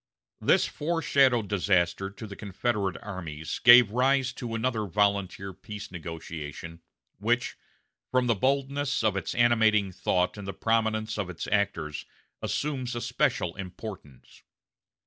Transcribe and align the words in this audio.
This 0.39 0.65
foreshadowed 0.65 1.47
disaster 1.47 2.09
to 2.09 2.25
the 2.25 2.35
Confederate 2.35 2.97
armies 3.03 3.59
gave 3.63 3.91
rise 3.91 4.33
to 4.33 4.55
another 4.55 4.87
volunteer 4.87 5.53
peace 5.53 5.91
negotiation, 5.91 6.81
which, 7.19 7.55
from 8.09 8.25
the 8.25 8.33
boldness 8.33 9.03
of 9.03 9.15
its 9.15 9.35
animating 9.35 9.91
thought 9.91 10.39
and 10.39 10.47
the 10.47 10.53
prominence 10.53 11.19
of 11.19 11.29
its 11.29 11.45
actors, 11.49 12.05
assumes 12.41 12.95
a 12.95 13.01
special 13.01 13.55
importance. 13.57 14.41